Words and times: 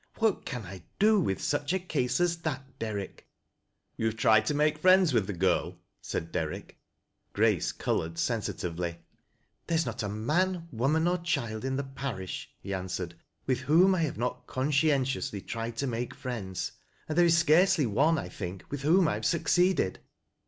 What 0.17 0.45
can 0.47 0.65
I 0.65 0.81
do 0.97 1.19
with 1.19 1.39
such 1.39 1.73
a 1.73 1.77
case 1.79 2.19
as 2.19 2.37
that. 2.37 2.79
Derrick?"" 2.79 3.27
Y, 3.99 4.05
a 4.05 4.07
have 4.07 4.17
tried 4.17 4.47
to 4.47 4.55
make 4.55 4.79
friends 4.79 5.13
with 5.13 5.27
the 5.27 5.33
girl?" 5.33 5.77
said 6.11 6.31
Derrick. 6.31 6.79
Grace 7.33 7.71
colored 7.71 8.17
sensitively." 8.17 8.97
There 9.67 9.75
is 9.75 9.85
not 9.85 10.01
a 10.01 10.09
man, 10.09 10.67
woman 10.71 11.07
or 11.07 11.19
child 11.19 11.63
in 11.63 11.75
the 11.75 11.83
parish," 11.83 12.49
he 12.61 12.73
answered, 12.73 13.13
"with 13.45 13.59
whom 13.59 13.93
I 13.93 13.99
have 14.01 14.17
not 14.17 14.47
conscientiously 14.47 15.43
tnod 15.43 15.75
to 15.75 15.85
make 15.85 16.15
friends, 16.15 16.71
and 17.07 17.15
there 17.15 17.25
is 17.25 17.37
scarcely 17.37 17.85
one, 17.85 18.15
1 18.15 18.27
think, 18.31 18.63
with 18.71 18.81
whom 18.81 19.07
I 19.07 19.13
have 19.13 19.23
s.iccecded. 19.25 19.97